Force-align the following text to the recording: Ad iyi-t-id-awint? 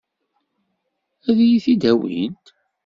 Ad 1.29 1.37
iyi-t-id-awint? 1.45 2.45